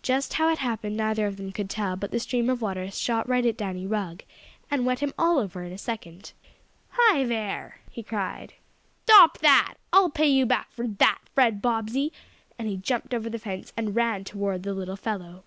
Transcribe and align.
Just 0.00 0.34
how 0.34 0.48
it 0.52 0.58
happened 0.58 0.96
neither 0.96 1.26
of 1.26 1.38
them 1.38 1.50
could 1.50 1.68
tell, 1.68 1.96
but 1.96 2.12
the 2.12 2.20
stream 2.20 2.48
of 2.48 2.62
water 2.62 2.88
shot 2.88 3.28
right 3.28 3.44
at 3.44 3.56
Danny 3.56 3.84
Rugg, 3.84 4.22
and 4.70 4.86
wet 4.86 5.00
him 5.00 5.12
all 5.18 5.40
over 5.40 5.64
in 5.64 5.72
a 5.72 5.76
second. 5.76 6.32
"Hi 6.90 7.24
there!" 7.24 7.80
he 7.90 8.04
cried. 8.04 8.54
"Stop 9.08 9.38
that! 9.38 9.74
I'll 9.92 10.08
pay 10.08 10.28
you 10.28 10.46
back 10.46 10.70
for 10.70 10.86
that, 10.86 11.18
Fred 11.34 11.60
Bobbsey," 11.60 12.12
and 12.56 12.68
he 12.68 12.76
jumped 12.76 13.12
over 13.12 13.28
the 13.28 13.40
fence 13.40 13.72
and 13.76 13.96
ran 13.96 14.22
toward 14.22 14.62
the 14.62 14.72
little 14.72 14.94
fellow. 14.94 15.42